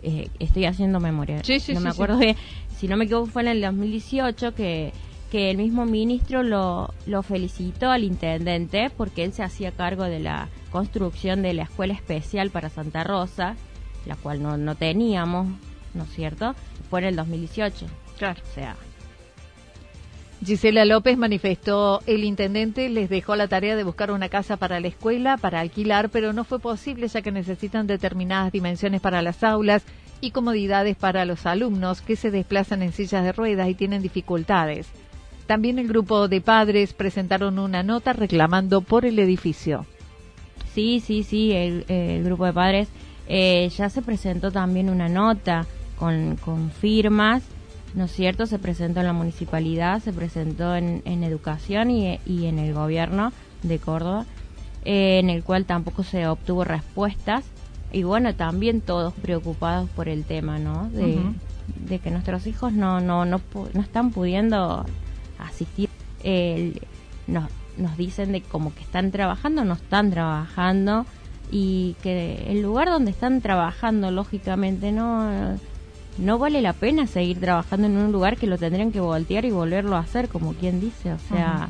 eh, 0.01 0.27
estoy 0.39 0.65
haciendo 0.65 0.99
memoria, 0.99 1.41
no 1.73 1.79
me 1.79 1.89
acuerdo 1.89 2.17
bien, 2.17 2.35
si 2.77 2.87
no 2.87 2.97
me 2.97 3.05
equivoco 3.05 3.27
fue 3.27 3.43
en 3.43 3.47
el 3.49 3.61
2018 3.61 4.53
que, 4.53 4.91
que 5.31 5.51
el 5.51 5.57
mismo 5.57 5.85
ministro 5.85 6.43
lo, 6.43 6.93
lo 7.05 7.23
felicitó 7.23 7.89
al 7.89 8.03
intendente 8.03 8.89
porque 8.89 9.23
él 9.23 9.31
se 9.31 9.43
hacía 9.43 9.71
cargo 9.71 10.03
de 10.03 10.19
la 10.19 10.49
construcción 10.71 11.41
de 11.41 11.53
la 11.53 11.63
escuela 11.63 11.93
especial 11.93 12.49
para 12.49 12.69
Santa 12.69 13.03
Rosa, 13.03 13.55
la 14.05 14.15
cual 14.15 14.41
no, 14.41 14.57
no 14.57 14.75
teníamos, 14.75 15.47
¿no 15.93 16.03
es 16.03 16.09
cierto? 16.09 16.55
Fue 16.89 16.99
en 16.99 17.05
el 17.05 17.15
2018. 17.15 17.85
Claro. 18.17 18.41
O 18.43 18.53
sea, 18.53 18.75
Gisela 20.43 20.83
López 20.83 21.17
manifestó, 21.17 22.01
el 22.05 22.25
intendente 22.25 22.89
les 22.89 23.09
dejó 23.09 23.35
la 23.35 23.47
tarea 23.47 23.77
de 23.77 23.83
buscar 23.83 24.11
una 24.11 24.27
casa 24.27 24.57
para 24.57 24.79
la 24.81 24.87
escuela, 24.87 25.37
para 25.37 25.61
alquilar, 25.61 26.09
pero 26.09 26.33
no 26.33 26.43
fue 26.43 26.59
posible 26.59 27.07
ya 27.07 27.21
que 27.21 27.31
necesitan 27.31 27.87
determinadas 27.87 28.51
dimensiones 28.51 28.99
para 28.99 29.21
las 29.21 29.43
aulas 29.43 29.83
y 30.19 30.31
comodidades 30.31 30.97
para 30.97 31.23
los 31.23 31.45
alumnos 31.45 32.01
que 32.01 32.17
se 32.17 32.29
desplazan 32.29 32.81
en 32.81 32.91
sillas 32.91 33.23
de 33.23 33.31
ruedas 33.31 33.69
y 33.69 33.75
tienen 33.75 34.01
dificultades. 34.01 34.87
También 35.47 35.79
el 35.79 35.87
grupo 35.87 36.27
de 36.27 36.41
padres 36.41 36.93
presentaron 36.93 37.57
una 37.57 37.83
nota 37.83 38.11
reclamando 38.11 38.81
por 38.81 39.05
el 39.05 39.19
edificio. 39.19 39.85
Sí, 40.73 40.99
sí, 40.99 41.23
sí, 41.23 41.53
el, 41.53 42.23
grupo 42.23 42.45
de 42.45 42.53
padres 42.53 42.87
eh, 43.29 43.69
ya 43.77 43.89
se 43.89 44.01
presentó 44.01 44.51
también 44.51 44.89
una 44.89 45.07
nota 45.07 45.65
con, 45.97 46.35
con 46.37 46.69
firmas 46.71 47.43
¿no 47.93 48.05
es 48.05 48.11
cierto? 48.11 48.45
Se 48.45 48.59
presentó 48.59 48.99
en 48.99 49.07
la 49.07 49.13
municipalidad, 49.13 50.01
se 50.01 50.13
presentó 50.13 50.75
en, 50.75 51.01
educación 51.23 51.91
y, 51.91 52.19
en 52.25 52.59
el 52.59 52.73
gobierno 52.73 53.31
de 53.61 53.79
Córdoba, 53.79 54.25
eh, 54.85 55.19
en 55.19 55.29
el 55.29 55.43
cual 55.43 55.65
tampoco 55.65 56.03
se 56.03 56.27
obtuvo 56.27 56.63
respuestas. 56.63 57.45
Y 57.91 58.03
bueno, 58.03 58.33
también 58.33 58.81
todos 58.81 59.13
preocupados 59.13 59.89
por 59.89 60.09
el 60.09 60.23
tema, 60.23 60.57
¿no? 60.57 60.89
De, 60.89 61.99
que 61.99 62.11
nuestros 62.11 62.47
hijos 62.47 62.73
no, 62.73 62.99
no, 62.99 63.25
no, 63.25 63.39
no 63.73 63.81
están 63.81 64.11
pudiendo 64.11 64.85
asistir. 65.37 65.89
nos, 67.27 67.49
nos 67.77 67.97
dicen 67.97 68.31
de 68.31 68.41
como 68.41 68.73
que 68.73 68.81
están 68.81 69.11
trabajando, 69.11 69.63
no 69.63 69.73
están 69.75 70.11
trabajando 70.11 71.05
y 71.51 71.95
que 72.01 72.45
el 72.47 72.61
lugar 72.61 72.89
donde 72.89 73.11
están 73.11 73.41
trabajando, 73.41 74.09
lógicamente, 74.09 74.91
no 74.91 75.59
no 76.17 76.37
vale 76.37 76.61
la 76.61 76.73
pena 76.73 77.07
seguir 77.07 77.39
trabajando 77.39 77.87
en 77.87 77.97
un 77.97 78.11
lugar 78.11 78.37
que 78.37 78.47
lo 78.47 78.57
tendrían 78.57 78.91
que 78.91 78.99
voltear 78.99 79.45
y 79.45 79.51
volverlo 79.51 79.95
a 79.95 79.99
hacer, 79.99 80.29
como 80.29 80.53
quien 80.53 80.79
dice, 80.79 81.13
o 81.13 81.19
sea... 81.19 81.69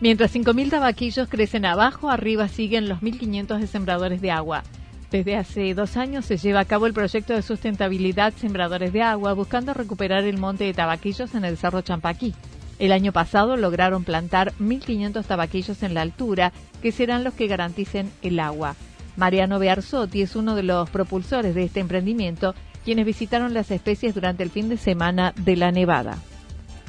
Mientras 0.00 0.34
5.000 0.34 0.70
tabaquillos 0.70 1.28
crecen 1.28 1.64
abajo, 1.64 2.10
arriba 2.10 2.48
siguen 2.48 2.88
los 2.88 3.00
1.500 3.00 3.58
de 3.58 3.66
sembradores 3.68 4.20
de 4.20 4.32
agua. 4.32 4.64
Desde 5.12 5.36
hace 5.36 5.74
dos 5.74 5.96
años 5.96 6.24
se 6.24 6.38
lleva 6.38 6.60
a 6.60 6.64
cabo 6.64 6.86
el 6.86 6.94
proyecto 6.94 7.34
de 7.34 7.42
sustentabilidad 7.42 8.32
Sembradores 8.34 8.92
de 8.92 9.02
Agua, 9.02 9.34
buscando 9.34 9.74
recuperar 9.74 10.24
el 10.24 10.38
monte 10.38 10.64
de 10.64 10.72
tabaquillos 10.72 11.34
en 11.34 11.44
el 11.44 11.56
Cerro 11.58 11.82
Champaquí. 11.82 12.34
El 12.78 12.92
año 12.92 13.12
pasado 13.12 13.56
lograron 13.56 14.04
plantar 14.04 14.52
1.500 14.60 15.24
tabaquillos 15.24 15.82
en 15.82 15.94
la 15.94 16.02
altura, 16.02 16.52
que 16.82 16.92
serán 16.92 17.24
los 17.24 17.34
que 17.34 17.46
garanticen 17.46 18.10
el 18.22 18.40
agua. 18.40 18.74
Mariano 19.16 19.58
Bearzotti 19.58 20.22
es 20.22 20.36
uno 20.36 20.54
de 20.54 20.62
los 20.62 20.90
propulsores 20.90 21.54
de 21.54 21.64
este 21.64 21.80
emprendimiento, 21.80 22.54
quienes 22.84 23.06
visitaron 23.06 23.54
las 23.54 23.70
especies 23.70 24.14
durante 24.14 24.42
el 24.42 24.50
fin 24.50 24.68
de 24.68 24.76
semana 24.76 25.32
de 25.36 25.56
la 25.56 25.70
Nevada. 25.70 26.18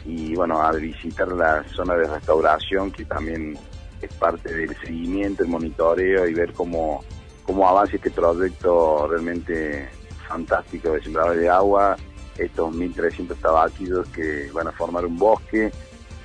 Y 0.06 0.36
bueno, 0.36 0.62
al 0.62 0.82
visitar 0.82 1.28
la 1.30 1.64
zona 1.70 1.96
de 1.96 2.08
restauración, 2.08 2.92
que 2.92 3.06
también 3.06 3.58
es 4.02 4.14
parte 4.16 4.54
del 4.54 4.76
seguimiento, 4.78 5.44
el 5.44 5.50
monitoreo 5.50 6.28
y 6.28 6.34
ver 6.34 6.54
cómo, 6.54 7.04
cómo 7.44 7.68
avanza 7.68 7.96
este 7.96 8.12
proyecto 8.12 9.08
realmente 9.08 9.90
fantástico 10.28 10.92
de 10.92 11.04
sembradores 11.04 11.42
de 11.42 11.50
agua, 11.50 11.96
estos 12.38 12.74
1.300 12.74 13.36
tabaquillos 13.38 14.08
que 14.10 14.50
van 14.54 14.68
a 14.68 14.72
formar 14.72 15.06
un 15.06 15.18
bosque. 15.18 15.72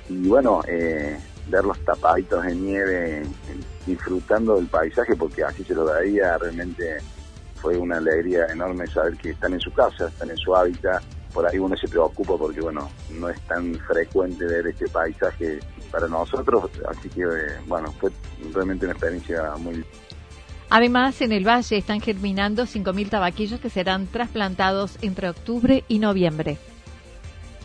Y 0.09 0.27
bueno, 0.27 0.61
eh, 0.67 1.19
ver 1.49 1.65
los 1.65 1.79
tapaditos 1.85 2.43
de 2.45 2.55
nieve 2.55 3.23
disfrutando 3.85 4.55
del 4.55 4.67
paisaje 4.67 5.15
porque 5.15 5.43
así 5.43 5.63
se 5.63 5.73
lo 5.73 5.85
daría. 5.85 6.37
Realmente 6.37 6.97
fue 7.55 7.77
una 7.77 7.97
alegría 7.97 8.47
enorme 8.47 8.87
saber 8.87 9.15
que 9.17 9.31
están 9.31 9.53
en 9.53 9.59
su 9.59 9.71
casa, 9.73 10.07
están 10.07 10.29
en 10.29 10.37
su 10.37 10.55
hábitat, 10.55 11.03
por 11.33 11.45
ahí 11.45 11.59
uno 11.59 11.75
se 11.77 11.87
preocupa 11.87 12.37
porque 12.37 12.61
bueno, 12.61 12.89
no 13.11 13.29
es 13.29 13.39
tan 13.41 13.75
frecuente 13.75 14.45
ver 14.45 14.67
este 14.67 14.87
paisaje 14.87 15.59
para 15.91 16.07
nosotros, 16.07 16.69
así 16.87 17.09
que 17.09 17.25
bueno, 17.67 17.91
fue 17.99 18.11
realmente 18.53 18.85
una 18.85 18.93
experiencia 18.93 19.55
muy 19.57 19.83
Además, 20.71 21.21
en 21.21 21.31
el 21.31 21.47
valle 21.47 21.77
están 21.77 21.99
germinando 21.99 22.63
5.000 22.63 23.09
tabaquillos 23.09 23.59
que 23.59 23.71
serán 23.71 24.05
trasplantados 24.05 24.99
entre 25.01 25.29
octubre 25.29 25.83
y 25.87 25.97
noviembre. 25.97 26.59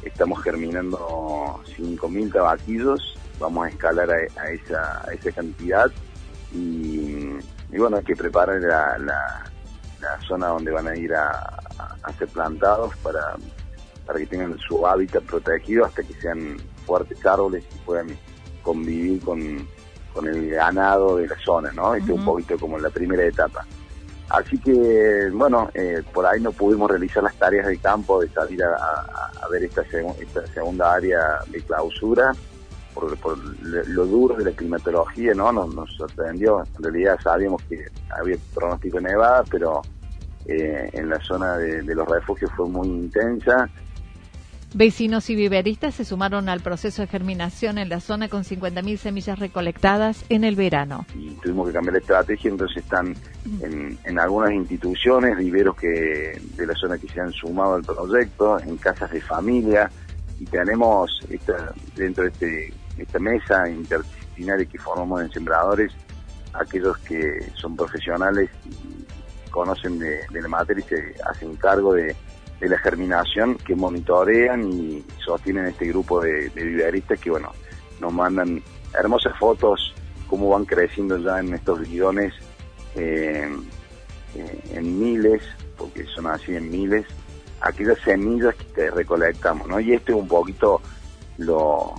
Estamos 0.02 0.42
germinando 0.42 1.62
5.000 1.76 2.32
tabaquilos, 2.32 3.18
vamos 3.38 3.66
a 3.66 3.68
escalar 3.68 4.10
a, 4.10 4.50
esa, 4.50 5.06
esa, 5.12 5.32
cantidad 5.32 5.90
y, 6.54 7.28
bueno, 7.76 7.98
hay 7.98 8.04
que 8.04 8.16
preparar 8.16 8.60
la, 8.60 8.98
la, 8.98 9.50
zona 10.26 10.48
donde 10.48 10.70
van 10.70 10.86
a 10.86 10.96
ir 10.96 11.14
a, 11.14 11.30
a, 12.02 12.12
ser 12.18 12.28
plantados 12.28 12.94
para 12.98 13.36
que 14.16 14.26
tengan 14.26 14.56
su 14.58 14.86
hábitat 14.86 15.24
protegido 15.24 15.84
hasta 15.86 16.02
que 16.02 16.12
sean 16.20 16.58
fuertes 16.86 17.24
árboles 17.24 17.64
y 17.74 17.78
puedan 17.80 18.08
convivir 18.62 19.20
con, 19.22 19.66
con 20.14 20.28
el 20.28 20.50
ganado 20.50 21.16
de 21.16 21.26
la 21.26 21.36
zona, 21.44 21.72
¿no? 21.72 21.94
Este 21.94 22.12
es 22.12 22.18
un 22.18 22.24
poquito 22.24 22.56
como 22.58 22.78
la 22.78 22.88
primera 22.88 23.24
etapa. 23.24 23.66
Así 24.30 24.58
que, 24.58 25.28
bueno, 25.32 25.68
eh, 25.74 26.02
por 26.12 26.24
ahí 26.24 26.40
no 26.40 26.52
pudimos 26.52 26.90
realizar 26.90 27.22
las 27.22 27.34
tareas 27.34 27.66
de 27.66 27.76
campo, 27.78 28.20
de 28.20 28.28
salir 28.30 28.62
a, 28.64 29.48
ver 29.50 29.64
esta, 29.64 29.82
esta, 29.82 30.46
segunda 30.46 30.94
área 30.94 31.40
de 31.50 31.60
clausura, 31.62 32.32
por, 32.94 33.38
lo 33.62 34.06
duro 34.06 34.36
de 34.36 34.44
la 34.44 34.52
climatología, 34.52 35.34
¿no? 35.34 35.52
Nos, 35.52 35.94
sorprendió. 35.96 36.64
En 36.78 36.84
realidad 36.84 37.18
sabíamos 37.22 37.62
que 37.64 37.84
había 38.10 38.36
pronóstico 38.54 38.96
de 38.96 39.02
nevada, 39.02 39.44
pero 39.50 39.82
eh, 40.46 40.88
en 40.92 41.10
la 41.10 41.20
zona 41.20 41.58
de 41.58 41.94
los 41.94 42.08
refugios 42.08 42.50
fue 42.56 42.66
muy 42.68 42.88
intensa 42.88 43.68
Vecinos 44.76 45.30
y 45.30 45.36
viveristas 45.36 45.94
se 45.94 46.04
sumaron 46.04 46.48
al 46.48 46.58
proceso 46.58 47.02
de 47.02 47.06
germinación 47.06 47.78
en 47.78 47.88
la 47.88 48.00
zona 48.00 48.28
con 48.28 48.42
50.000 48.42 48.96
semillas 48.96 49.38
recolectadas 49.38 50.24
en 50.30 50.42
el 50.42 50.56
verano. 50.56 51.06
Y 51.14 51.30
tuvimos 51.34 51.68
que 51.68 51.74
cambiar 51.74 51.92
la 51.92 52.00
estrategia, 52.00 52.50
entonces 52.50 52.78
están 52.78 53.14
en, 53.60 54.18
algunas 54.18 54.50
instituciones, 54.50 55.38
viveros 55.38 55.76
que 55.76 56.40
de 56.56 56.66
la 56.66 56.74
zona 56.74 56.98
que 56.98 57.06
se 57.06 57.20
han 57.20 57.30
sumado 57.30 57.74
al 57.74 57.84
proyecto, 57.84 58.58
en 58.58 58.76
casas 58.76 59.12
de 59.12 59.20
familia, 59.20 59.88
y 60.40 60.44
tenemos 60.46 61.20
esta, 61.30 61.72
dentro 61.94 62.24
de 62.24 62.30
este, 62.30 62.74
esta 62.98 63.20
mesa 63.20 63.68
interdisciplinaria 63.68 64.66
que 64.66 64.78
formamos 64.80 65.22
en 65.22 65.30
Sembradores, 65.30 65.92
aquellos 66.52 66.98
que 66.98 67.48
son 67.54 67.76
profesionales 67.76 68.50
y 68.64 69.50
conocen 69.50 70.00
de 70.00 70.42
la 70.42 70.48
materia 70.48 70.84
y 70.84 70.88
se 70.88 71.14
hacen 71.30 71.54
cargo 71.54 71.94
de 71.94 72.16
de 72.60 72.68
la 72.68 72.78
germinación 72.78 73.56
que 73.56 73.74
monitorean 73.74 74.70
y 74.72 75.04
sostienen 75.24 75.66
este 75.66 75.86
grupo 75.86 76.20
de, 76.20 76.50
viveristas 76.54 77.20
que, 77.20 77.30
bueno, 77.30 77.52
nos 78.00 78.12
mandan 78.12 78.62
hermosas 78.98 79.36
fotos, 79.38 79.94
cómo 80.28 80.50
van 80.50 80.64
creciendo 80.64 81.18
ya 81.18 81.40
en 81.40 81.54
estos 81.54 81.80
bidones 81.80 82.32
eh, 82.94 83.48
eh, 84.36 84.60
en 84.72 84.98
miles, 84.98 85.42
porque 85.76 86.04
son 86.06 86.26
así 86.28 86.54
en 86.54 86.70
miles, 86.70 87.06
aquellas 87.60 87.98
semillas 88.00 88.54
que 88.74 88.90
recolectamos, 88.90 89.66
¿no? 89.68 89.80
Y 89.80 89.92
este 89.92 90.12
es 90.12 90.18
un 90.18 90.28
poquito 90.28 90.80
lo, 91.38 91.94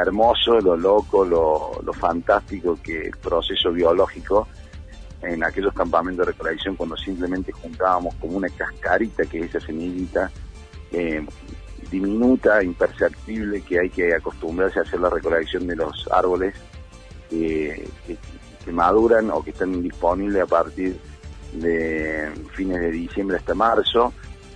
hermoso, 0.00 0.60
lo 0.60 0.76
loco, 0.76 1.24
lo, 1.24 1.80
lo 1.84 1.92
fantástico 1.92 2.78
que 2.82 3.06
el 3.06 3.16
proceso 3.18 3.72
biológico 3.72 4.48
en 5.22 5.44
aquellos 5.44 5.74
campamentos 5.74 6.26
de 6.26 6.32
recolección 6.32 6.76
cuando 6.76 6.96
simplemente 6.96 7.52
juntábamos 7.52 8.14
como 8.16 8.36
una 8.36 8.48
cascarita 8.48 9.24
que 9.24 9.40
es 9.40 9.54
esa 9.54 9.66
semillita 9.66 10.30
eh, 10.92 11.24
diminuta, 11.90 12.62
imperceptible, 12.62 13.62
que 13.62 13.80
hay 13.80 13.90
que 13.90 14.14
acostumbrarse 14.14 14.78
a 14.78 14.82
hacer 14.82 15.00
la 15.00 15.10
recolección 15.10 15.66
de 15.66 15.76
los 15.76 16.08
árboles 16.12 16.54
que, 17.30 17.88
maduran 18.70 19.30
o 19.30 19.42
que 19.42 19.50
están 19.50 19.82
disponibles 19.82 20.42
a 20.42 20.46
partir 20.46 21.00
de 21.54 22.30
fines 22.52 22.80
de 22.80 22.90
diciembre 22.90 23.38
hasta 23.38 23.54
marzo. 23.54 24.12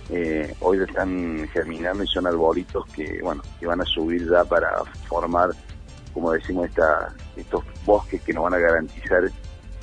Eh, 0.09 0.53
hoy 0.59 0.77
están 0.83 1.47
germinando 1.51 2.03
y 2.03 2.07
son 2.07 2.27
arbolitos 2.27 2.85
que, 2.89 3.19
bueno, 3.23 3.41
que 3.59 3.65
van 3.65 3.81
a 3.81 3.85
subir 3.85 4.29
ya 4.29 4.43
para 4.43 4.83
formar, 5.07 5.49
como 6.13 6.31
decimos, 6.31 6.67
esta, 6.67 7.11
estos 7.35 7.63
bosques 7.85 8.21
que 8.21 8.33
nos 8.33 8.43
van 8.43 8.53
a 8.53 8.59
garantizar 8.59 9.23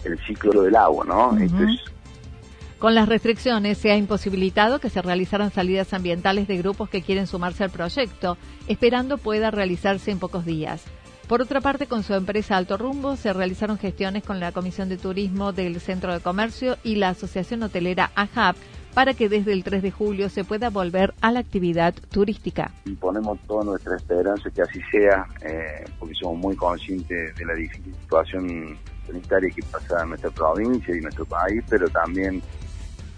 el 0.04 0.18
ciclo 0.26 0.62
del 0.62 0.76
agua, 0.76 1.04
¿no? 1.04 1.36
Esto 1.38 1.62
es 1.62 1.80
Con 2.78 2.94
las 2.94 3.08
restricciones 3.08 3.78
se 3.78 3.90
ha 3.90 3.96
imposibilitado 3.96 4.80
que 4.80 4.90
se 4.90 5.02
realizaran 5.02 5.50
salidas 5.50 5.92
ambientales 5.92 6.48
de 6.48 6.56
grupos 6.56 6.88
que 6.88 7.02
quieren 7.02 7.26
sumarse 7.26 7.64
al 7.64 7.70
proyecto, 7.70 8.36
esperando 8.68 9.18
pueda 9.18 9.50
realizarse 9.50 10.10
en 10.10 10.18
pocos 10.18 10.44
días. 10.44 10.84
Por 11.30 11.42
otra 11.42 11.60
parte, 11.60 11.86
con 11.86 12.02
su 12.02 12.14
empresa 12.14 12.56
Alto 12.56 12.76
Rumbo 12.76 13.14
se 13.14 13.32
realizaron 13.32 13.78
gestiones 13.78 14.24
con 14.24 14.40
la 14.40 14.50
Comisión 14.50 14.88
de 14.88 14.96
Turismo 14.96 15.52
del 15.52 15.80
Centro 15.80 16.12
de 16.12 16.18
Comercio 16.18 16.76
y 16.82 16.96
la 16.96 17.10
Asociación 17.10 17.62
Hotelera 17.62 18.10
AHAP 18.16 18.56
para 18.94 19.14
que 19.14 19.28
desde 19.28 19.52
el 19.52 19.62
3 19.62 19.82
de 19.82 19.90
julio 19.90 20.28
se 20.28 20.44
pueda 20.44 20.70
volver 20.70 21.14
a 21.20 21.30
la 21.30 21.40
actividad 21.40 21.94
turística. 22.10 22.72
Y 22.84 22.94
ponemos 22.94 23.38
toda 23.46 23.64
nuestra 23.64 23.96
esperanza 23.96 24.50
que 24.50 24.62
así 24.62 24.80
sea, 24.90 25.26
eh, 25.42 25.84
porque 25.98 26.14
somos 26.14 26.38
muy 26.38 26.56
conscientes 26.56 27.34
de 27.36 27.44
la 27.44 27.54
difícil 27.54 27.94
situación 27.94 28.76
sanitaria 29.10 29.50
que 29.50 29.62
pasa 29.62 30.02
en 30.02 30.10
nuestra 30.10 30.30
provincia 30.30 30.94
y 30.96 31.00
nuestro 31.00 31.24
país, 31.24 31.62
pero 31.68 31.88
también 31.88 32.42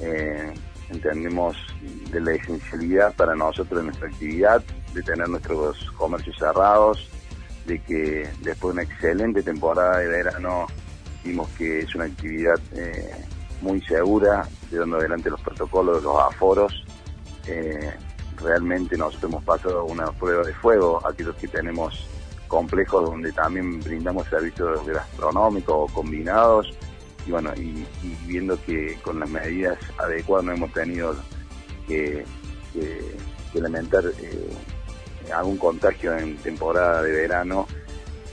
eh, 0.00 0.52
entendemos 0.90 1.56
de 2.10 2.20
la 2.20 2.32
esencialidad 2.32 3.14
para 3.14 3.34
nosotros 3.34 3.80
de 3.80 3.84
nuestra 3.86 4.08
actividad, 4.08 4.62
de 4.94 5.02
tener 5.02 5.28
nuestros 5.28 5.90
comercios 5.92 6.36
cerrados, 6.38 7.08
de 7.66 7.80
que 7.80 8.28
después 8.40 8.74
de 8.74 8.80
una 8.80 8.82
excelente 8.82 9.42
temporada 9.42 9.98
de 9.98 10.08
verano 10.08 10.66
vimos 11.24 11.48
que 11.50 11.80
es 11.80 11.94
una 11.94 12.04
actividad 12.04 12.58
eh, 12.72 13.14
muy 13.60 13.80
segura, 13.82 14.46
llevando 14.70 14.96
adelante 14.96 15.30
los 15.30 15.40
protocolos, 15.40 16.02
los 16.02 16.18
aforos. 16.18 16.84
Eh, 17.46 17.92
realmente 18.36 18.96
nosotros 18.96 19.30
hemos 19.30 19.44
pasado 19.44 19.84
una 19.84 20.10
prueba 20.12 20.42
de 20.44 20.52
fuego, 20.54 21.00
aquellos 21.06 21.36
que 21.36 21.48
tenemos 21.48 22.06
complejos 22.52 23.08
donde 23.08 23.32
también 23.32 23.80
brindamos 23.80 24.28
servicios 24.28 24.86
gastronómicos 24.86 25.90
combinados, 25.92 26.70
y 27.26 27.30
bueno, 27.30 27.50
y, 27.56 27.86
viendo 28.26 28.62
que 28.62 28.98
con 29.02 29.18
las 29.20 29.30
medidas 29.30 29.78
adecuadas 29.96 30.44
no 30.44 30.52
hemos 30.52 30.70
tenido 30.74 31.16
que, 31.88 32.26
que, 32.74 33.60
lamentar 33.60 34.04
eh, 34.20 34.50
algún 35.34 35.56
contagio 35.56 36.14
en 36.18 36.36
temporada 36.36 37.02
de 37.02 37.12
verano. 37.12 37.66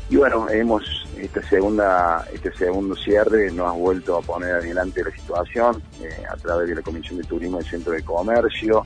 Y 0.10 0.18
bueno, 0.18 0.50
hemos 0.50 0.84
esta 1.18 1.42
segunda 1.48 2.26
este 2.34 2.52
segundo 2.54 2.96
cierre 2.96 3.52
nos 3.52 3.68
ha 3.68 3.72
vuelto 3.72 4.18
a 4.18 4.22
poner 4.22 4.56
adelante 4.56 5.04
la 5.04 5.12
situación 5.12 5.82
eh, 6.02 6.24
a 6.30 6.36
través 6.36 6.68
de 6.68 6.76
la 6.76 6.82
Comisión 6.82 7.20
de 7.20 7.24
Turismo 7.24 7.58
del 7.58 7.68
Centro 7.68 7.94
de 7.94 8.04
Comercio. 8.04 8.86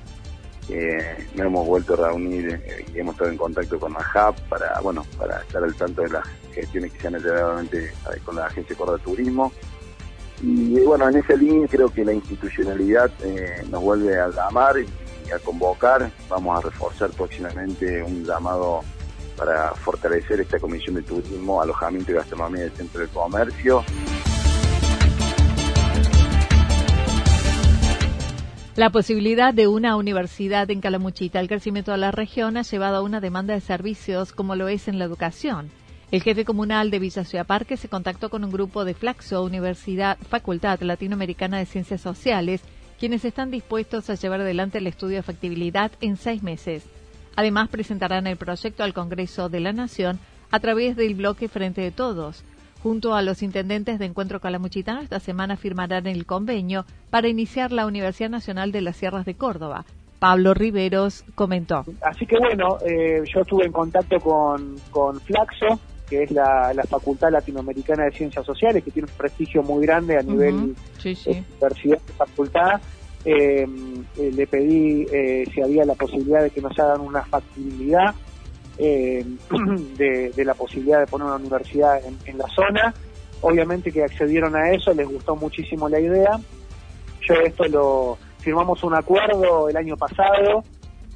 Eh, 0.70 1.28
nos 1.36 1.48
hemos 1.48 1.68
vuelto 1.68 1.94
a 1.94 2.08
reunir 2.08 2.62
y 2.94 3.00
hemos 3.00 3.16
estado 3.16 3.32
en 3.32 3.38
contacto 3.38 3.80
con 3.80 3.94
la 3.94 4.00
HAP 4.00 4.40
para 4.48 4.80
bueno 4.80 5.06
para 5.18 5.42
estar 5.42 5.62
al 5.64 5.76
tanto 5.76 6.04
de 6.04 6.10
las 6.10 6.26
gestiones 6.54 6.94
que 6.94 7.00
se 7.02 7.08
han 7.08 7.16
hecho 7.16 7.30
con 8.24 8.36
la 8.38 8.46
Agencia 8.46 8.70
de 8.70 8.76
Córdoba 8.76 9.00
Turismo. 9.00 9.52
Y 10.42 10.80
bueno, 10.82 11.08
en 11.10 11.18
esa 11.18 11.36
línea 11.36 11.68
creo 11.70 11.90
que 11.90 12.04
la 12.04 12.14
institucionalidad 12.14 13.12
eh, 13.24 13.64
nos 13.70 13.82
vuelve 13.82 14.20
a 14.20 14.30
llamar 14.30 14.76
y 14.80 15.32
a 15.32 15.40
convocar. 15.40 16.12
Vamos 16.30 16.58
a 16.58 16.62
reforzar 16.62 17.10
próximamente 17.12 18.04
un 18.04 18.26
llamado 18.26 18.82
para 19.38 19.72
fortalecer 19.72 20.42
esta 20.42 20.60
comisión 20.60 20.96
de 20.96 21.04
turismo, 21.04 21.62
alojamiento 21.62 22.12
y 22.12 22.16
gastronomía 22.16 22.64
del 22.64 22.72
centro 22.72 23.02
de 23.02 23.08
comercio. 23.08 23.84
La 28.76 28.90
posibilidad 28.90 29.54
de 29.54 29.68
una 29.68 29.96
universidad 29.96 30.72
en 30.72 30.82
Calamuchita, 30.82 31.40
el 31.40 31.48
crecimiento 31.48 31.92
de 31.92 32.00
la 32.00 32.10
región 32.10 32.58
ha 32.58 32.64
llevado 32.64 32.98
a 32.98 33.02
una 33.04 33.20
demanda 33.20 33.54
de 33.54 33.62
servicios 33.62 34.32
como 34.32 34.56
lo 34.56 34.68
es 34.68 34.88
en 34.88 34.98
la 34.98 35.06
educación. 35.06 35.70
El 36.10 36.24
jefe 36.24 36.44
comunal 36.44 36.90
de 36.90 36.98
Villa 36.98 37.24
Ciudad 37.24 37.46
Parque 37.46 37.78
se 37.78 37.88
contactó 37.88 38.32
con 38.32 38.44
un 38.44 38.50
grupo 38.50 38.84
de 38.84 38.96
Flaxo, 38.96 39.44
Universidad 39.44 40.18
Facultad 40.28 40.82
Latinoamericana 40.82 41.60
de 41.60 41.68
Ciencias 41.68 42.02
Sociales, 42.02 42.62
quienes 43.00 43.24
están 43.26 43.52
dispuestos 43.52 44.10
a 44.10 44.16
llevar 44.16 44.42
adelante 44.42 44.80
el 44.80 44.88
estudio 44.88 45.18
de 45.18 45.24
factibilidad 45.24 45.92
en 46.02 46.18
seis 46.18 46.42
meses. 46.42 46.84
Además, 47.36 47.70
presentarán 47.70 48.26
el 48.26 48.38
proyecto 48.38 48.84
al 48.84 48.96
Congreso 48.96 49.50
de 49.50 49.60
la 49.60 49.74
Nación 49.74 50.18
a 50.50 50.60
través 50.60 50.96
del 50.96 51.14
bloque 51.14 51.48
Frente 51.48 51.82
de 51.82 51.92
Todos. 51.92 52.44
Junto 52.84 53.16
a 53.16 53.22
los 53.22 53.42
intendentes 53.44 53.98
de 53.98 54.06
Encuentro 54.06 54.42
Calamuchitano, 54.42 55.00
esta 55.00 55.22
semana 55.22 55.56
firmarán 55.56 56.06
el 56.06 56.26
convenio 56.26 56.84
para 57.10 57.30
iniciar 57.30 57.72
la 57.72 57.86
Universidad 57.86 58.30
Nacional 58.30 58.74
de 58.74 58.82
las 58.82 58.98
Sierras 58.98 59.26
de 59.26 59.36
Córdoba. 59.36 59.86
Pablo 60.20 60.54
Riveros 60.54 61.24
comentó. 61.34 61.86
Así 62.02 62.26
que 62.26 62.38
bueno, 62.38 62.78
eh, 62.86 63.24
yo 63.34 63.40
estuve 63.40 63.66
en 63.66 63.72
contacto 63.72 64.20
con, 64.20 64.76
con 64.92 65.18
Flaxo, 65.22 65.80
que 66.10 66.24
es 66.24 66.32
la, 66.32 66.74
Facultad 66.90 67.32
Latinoamericana 67.32 68.04
de 68.04 68.12
Ciencias 68.12 68.46
Sociales, 68.46 68.84
que 68.84 68.92
tiene 68.92 69.08
un 69.10 69.18
prestigio 69.18 69.64
muy 69.64 69.86
grande 69.86 70.18
a 70.18 70.22
nivel 70.22 70.76
de 71.02 71.44
universidad 71.62 72.00
de 72.06 72.14
facultad. 72.18 72.82
Eh, 73.24 73.66
eh, 74.18 74.32
le 74.36 74.46
pedí 74.46 75.06
eh, 75.10 75.46
si 75.54 75.62
había 75.62 75.86
la 75.86 75.94
posibilidad 75.94 76.44
de 76.44 76.50
que 76.50 76.60
nos 76.60 76.78
hagan 76.78 77.00
una 77.00 77.24
factibilidad 77.24 78.14
de, 78.78 80.34
la 80.38 80.54
posibilidad 80.54 81.00
de 81.00 81.08
poner 81.08 81.28
una 81.28 81.36
universidad 81.36 82.00
en, 82.06 82.38
la 82.38 82.48
zona. 82.50 82.94
Obviamente 83.42 83.92
que 83.92 84.04
accedieron 84.04 84.56
a 84.56 84.72
eso, 84.72 84.94
les 84.94 85.08
gustó 85.08 85.36
muchísimo 85.36 85.90
la 85.90 86.00
idea. 86.00 86.40
Yo 87.22 87.36
esto 87.36 87.66
lo 87.66 88.18
firmamos 88.40 88.84
un 88.84 88.96
acuerdo 88.96 89.70
el 89.70 89.78
año 89.78 89.96
pasado 89.96 90.64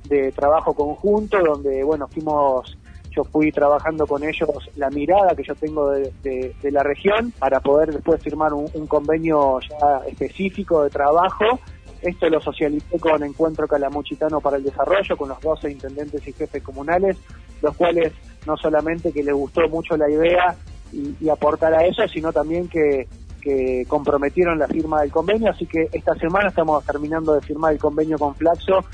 de 0.07 0.31
trabajo 0.31 0.73
conjunto 0.73 1.37
donde 1.43 1.83
bueno 1.83 2.07
fuimos 2.07 2.77
yo 3.17 3.23
fui 3.23 3.51
trabajando 3.51 4.05
con 4.05 4.23
ellos 4.23 4.47
la 4.75 4.91
mirada 4.91 5.35
que 5.35 5.43
yo 5.43 5.55
tengo 5.55 5.89
de, 5.89 6.53
la 6.71 6.83
región 6.83 7.33
para 7.39 7.59
poder 7.59 7.91
después 7.91 8.21
firmar 8.21 8.53
un, 8.53 8.87
convenio 8.87 9.59
ya 9.59 10.07
específico 10.07 10.83
de 10.83 10.91
trabajo. 10.91 11.59
Esto 11.99 12.29
lo 12.29 12.39
socialicé 12.39 12.99
con 12.99 13.23
Encuentro 13.23 13.67
Calamuchitano 13.67 14.39
para 14.39 14.57
el 14.57 14.63
Desarrollo, 14.63 15.17
con 15.17 15.29
los 15.29 15.41
12 15.41 15.71
intendentes 15.71 16.27
y 16.27 16.33
jefes 16.33 16.61
comunales, 16.61 17.17
los 17.61 17.75
cuales 17.75 18.13
no 18.45 18.55
solamente 18.57 19.11
que 19.11 19.23
les 19.23 19.33
gustó 19.33 19.67
mucho 19.69 19.97
la 19.97 20.09
idea 20.09 20.55
y, 20.91 21.29
aportar 21.29 21.73
a 21.73 21.85
eso, 21.85 22.07
sino 22.07 22.31
también 22.31 22.67
que, 22.69 23.07
que 23.41 23.85
comprometieron 23.87 24.57
la 24.57 24.67
firma 24.67 25.01
del 25.01 25.11
convenio, 25.11 25.51
así 25.51 25.65
que 25.65 25.89
esta 25.91 26.15
semana 26.15 26.47
estamos 26.47 26.83
terminando 26.85 27.33
de 27.33 27.41
firmar 27.41 27.73
el 27.73 27.79
convenio 27.79 28.17
con 28.17 28.33
Flaxo 28.35 28.85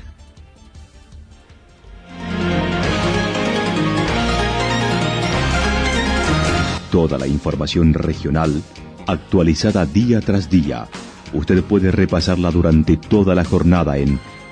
Toda 6.94 7.18
la 7.18 7.26
información 7.26 7.92
regional 7.92 8.62
actualizada 9.08 9.84
día 9.84 10.20
tras 10.20 10.48
día. 10.48 10.86
Usted 11.32 11.64
puede 11.64 11.90
repasarla 11.90 12.52
durante 12.52 12.96
toda 12.96 13.34
la 13.34 13.44
jornada 13.44 13.98
en 13.98 14.20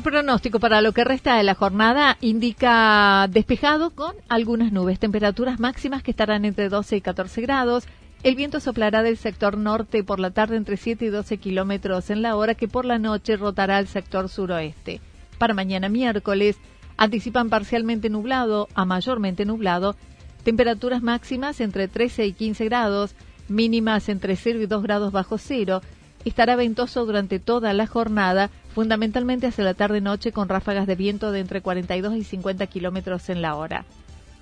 Pronóstico 0.00 0.60
para 0.60 0.80
lo 0.80 0.92
que 0.92 1.04
resta 1.04 1.36
de 1.36 1.42
la 1.42 1.54
jornada 1.54 2.16
indica 2.20 3.26
despejado 3.28 3.90
con 3.90 4.14
algunas 4.28 4.72
nubes, 4.72 4.98
temperaturas 4.98 5.60
máximas 5.60 6.02
que 6.02 6.10
estarán 6.10 6.44
entre 6.44 6.68
12 6.68 6.96
y 6.96 7.00
14 7.00 7.40
grados. 7.42 7.84
El 8.22 8.34
viento 8.34 8.60
soplará 8.60 9.02
del 9.02 9.16
sector 9.16 9.56
norte 9.56 10.02
por 10.04 10.20
la 10.20 10.30
tarde 10.30 10.56
entre 10.56 10.76
7 10.76 11.04
y 11.04 11.08
12 11.08 11.38
kilómetros 11.38 12.10
en 12.10 12.22
la 12.22 12.36
hora 12.36 12.54
que 12.54 12.68
por 12.68 12.84
la 12.84 12.98
noche 12.98 13.36
rotará 13.36 13.76
al 13.76 13.86
sector 13.86 14.28
suroeste. 14.28 15.00
Para 15.38 15.54
mañana 15.54 15.88
miércoles 15.88 16.58
anticipan 16.96 17.48
parcialmente 17.48 18.10
nublado 18.10 18.68
a 18.74 18.84
mayormente 18.84 19.44
nublado, 19.44 19.96
temperaturas 20.42 21.02
máximas 21.02 21.60
entre 21.60 21.88
13 21.88 22.26
y 22.26 22.32
15 22.32 22.64
grados, 22.64 23.14
mínimas 23.48 24.08
entre 24.08 24.36
0 24.36 24.60
y 24.60 24.66
2 24.66 24.82
grados 24.82 25.12
bajo 25.12 25.38
cero. 25.38 25.80
Estará 26.24 26.56
ventoso 26.56 27.06
durante 27.06 27.38
toda 27.38 27.72
la 27.72 27.86
jornada 27.86 28.50
fundamentalmente 28.74 29.46
hacia 29.46 29.64
la 29.64 29.74
tarde-noche 29.74 30.32
con 30.32 30.48
ráfagas 30.48 30.86
de 30.86 30.94
viento 30.94 31.32
de 31.32 31.40
entre 31.40 31.62
42 31.62 32.16
y 32.16 32.24
50 32.24 32.66
kilómetros 32.66 33.28
en 33.28 33.42
la 33.42 33.56
hora. 33.56 33.84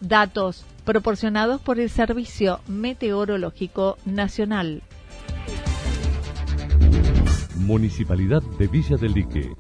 Datos 0.01 0.65
proporcionados 0.85 1.61
por 1.61 1.81
el 1.81 1.89
Servicio 1.89 2.61
Meteorológico 2.69 3.97
Nacional. 4.05 4.83
Municipalidad 7.57 8.43
de 8.59 8.67
Villa 8.69 8.97
del 8.97 9.13
Lique. 9.13 9.53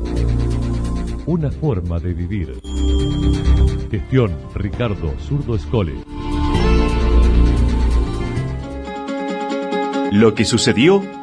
Una 1.27 1.51
forma 1.51 1.99
de 1.99 2.13
vivir. 2.13 2.61
Gestión 3.91 4.37
Ricardo 4.55 5.15
Zurdo 5.19 5.57
Escole. 5.57 5.95
Lo 10.13 10.35
que 10.35 10.45
sucedió 10.45 11.03